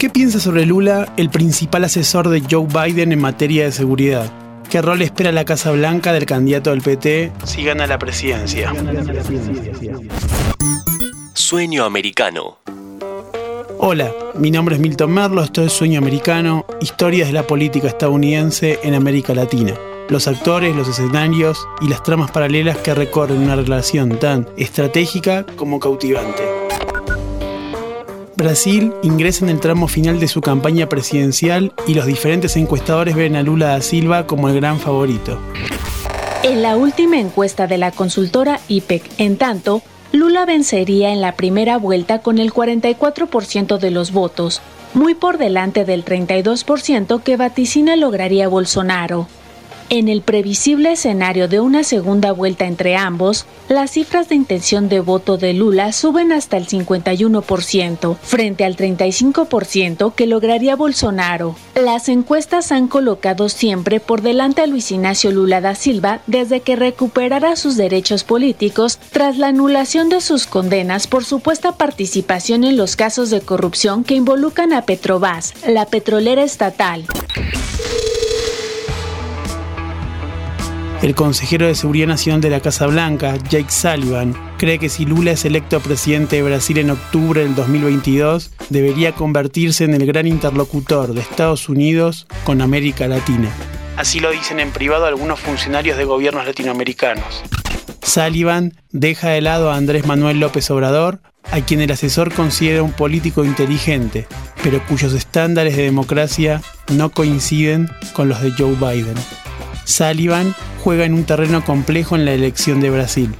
[0.00, 4.32] ¿Qué piensa sobre Lula, el principal asesor de Joe Biden en materia de seguridad?
[4.70, 8.72] ¿Qué rol espera la Casa Blanca del candidato del PT si gana la presidencia?
[11.34, 12.60] Sueño americano.
[13.76, 18.78] Hola, mi nombre es Milton Merlo, esto es Sueño Americano, historias de la política estadounidense
[18.82, 19.74] en América Latina.
[20.08, 25.78] Los actores, los escenarios y las tramas paralelas que recorren una relación tan estratégica como
[25.78, 26.59] cautivante.
[28.40, 33.36] Brasil ingresa en el tramo final de su campaña presidencial y los diferentes encuestadores ven
[33.36, 35.38] a Lula da Silva como el gran favorito.
[36.42, 39.82] En la última encuesta de la consultora IPEC, en tanto,
[40.12, 44.62] Lula vencería en la primera vuelta con el 44% de los votos,
[44.94, 49.28] muy por delante del 32% que vaticina lograría Bolsonaro.
[49.92, 55.00] En el previsible escenario de una segunda vuelta entre ambos, las cifras de intención de
[55.00, 61.56] voto de Lula suben hasta el 51%, frente al 35% que lograría Bolsonaro.
[61.74, 66.76] Las encuestas han colocado siempre por delante a Luis Ignacio Lula da Silva desde que
[66.76, 72.94] recuperara sus derechos políticos tras la anulación de sus condenas por supuesta participación en los
[72.94, 77.06] casos de corrupción que involucran a Petrobras, la petrolera estatal.
[81.02, 85.30] El consejero de Seguridad Nacional de la Casa Blanca, Jake Sullivan, cree que si Lula
[85.30, 91.14] es electo presidente de Brasil en octubre del 2022, debería convertirse en el gran interlocutor
[91.14, 93.48] de Estados Unidos con América Latina.
[93.96, 97.42] Así lo dicen en privado algunos funcionarios de gobiernos latinoamericanos.
[98.02, 102.92] Sullivan deja de lado a Andrés Manuel López Obrador, a quien el asesor considera un
[102.92, 104.26] político inteligente,
[104.62, 106.60] pero cuyos estándares de democracia
[106.92, 109.16] no coinciden con los de Joe Biden.
[109.84, 113.34] Sullivan juega en un terreno complejo en la elección de Brasil.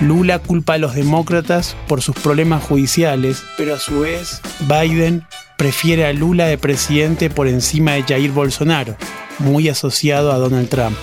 [0.00, 5.24] Lula culpa a los demócratas por sus problemas judiciales, pero a su vez Biden
[5.56, 8.96] prefiere a Lula de presidente por encima de Jair Bolsonaro,
[9.38, 10.96] muy asociado a Donald Trump.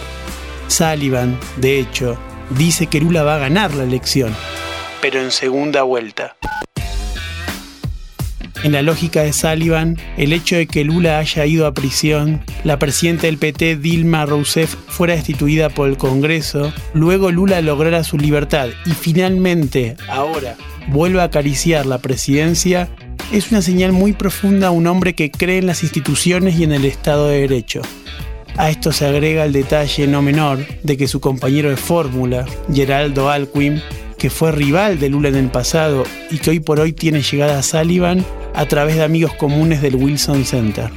[0.68, 2.18] Sullivan, de hecho,
[2.50, 4.36] dice que Lula va a ganar la elección,
[5.02, 6.36] pero en segunda vuelta.
[8.64, 12.78] En la lógica de Sullivan, el hecho de que Lula haya ido a prisión, la
[12.78, 18.70] presidenta del PT Dilma Rousseff fuera destituida por el Congreso, luego Lula lograra su libertad
[18.86, 20.58] y finalmente, ahora,
[20.90, 22.88] vuelva a acariciar la presidencia,
[23.32, 26.72] es una señal muy profunda a un hombre que cree en las instituciones y en
[26.72, 27.82] el Estado de Derecho.
[28.58, 33.32] A esto se agrega el detalle no menor de que su compañero de fórmula, Geraldo
[33.32, 33.82] Alcuin,
[34.20, 37.58] que fue rival de Lula en el pasado y que hoy por hoy tiene llegada
[37.58, 38.24] a Sullivan,
[38.54, 40.92] a través de amigos comunes del Wilson Center.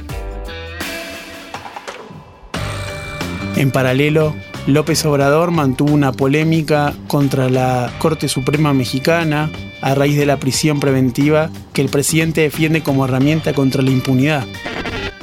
[3.55, 4.35] En paralelo,
[4.67, 9.49] López Obrador mantuvo una polémica contra la Corte Suprema Mexicana
[9.81, 14.45] a raíz de la prisión preventiva que el presidente defiende como herramienta contra la impunidad.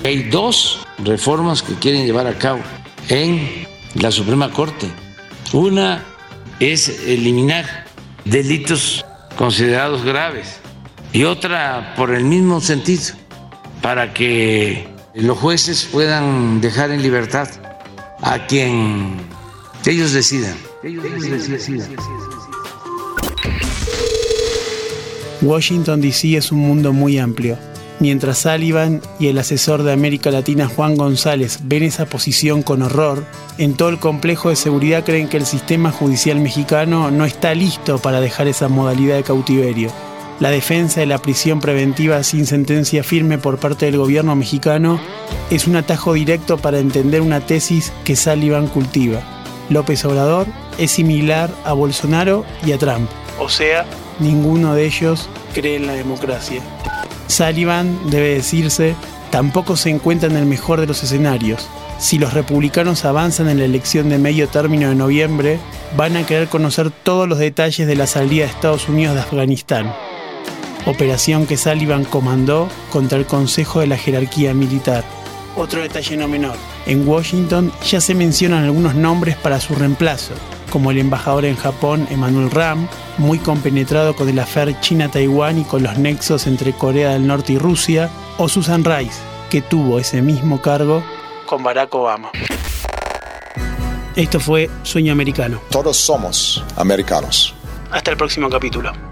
[0.05, 2.61] Hay dos reformas que quieren llevar a cabo
[3.09, 4.87] en la Suprema Corte.
[5.53, 6.05] Una
[6.59, 7.67] es eliminar
[8.25, 9.05] delitos
[9.37, 10.62] considerados graves
[11.13, 13.15] y otra por el mismo sentido,
[13.83, 17.49] para que los jueces puedan dejar en libertad
[18.23, 19.17] a quien
[19.85, 20.57] ellos decidan.
[25.43, 27.59] Washington DC es un mundo muy amplio.
[27.99, 33.25] Mientras Sullivan y el asesor de América Latina Juan González ven esa posición con horror,
[33.59, 37.99] en todo el complejo de seguridad creen que el sistema judicial mexicano no está listo
[37.99, 39.93] para dejar esa modalidad de cautiverio
[40.43, 44.99] la defensa de la prisión preventiva sin sentencia firme por parte del gobierno mexicano
[45.51, 49.21] es un atajo directo para entender una tesis que Sullivan cultiva.
[49.71, 50.49] López Obrador
[50.79, 53.09] es similar a Bolsonaro y a Trump.
[53.39, 53.87] O sea,
[54.19, 56.61] ninguno de ellos cree en la democracia.
[57.29, 58.97] Sullivan, debe decirse,
[59.31, 61.69] tampoco se encuentra en el mejor de los escenarios.
[62.01, 65.61] Si los republicanos avanzan en la elección de medio término de noviembre,
[65.97, 69.95] van a querer conocer todos los detalles de la salida de Estados Unidos de Afganistán
[70.87, 75.05] operación que Sullivan comandó contra el Consejo de la Jerarquía Militar.
[75.57, 76.57] Otro detalle no menor,
[76.87, 80.35] en Washington ya se mencionan algunos nombres para su reemplazo,
[80.71, 82.89] como el embajador en Japón Emmanuel Ram,
[83.19, 87.59] muy compenetrado con el afer China-Taiwán y con los nexos entre Corea del Norte y
[87.59, 88.09] Rusia,
[88.39, 89.21] o Susan Rice,
[89.51, 91.03] que tuvo ese mismo cargo
[91.45, 92.31] con Barack Obama.
[94.17, 95.61] Esto fue Sueño Americano.
[95.71, 97.55] Todos somos americanos.
[97.91, 99.12] Hasta el próximo capítulo.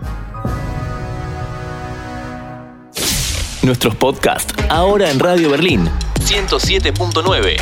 [3.63, 5.87] Nuestros podcasts ahora en Radio Berlín
[6.21, 7.57] 107.9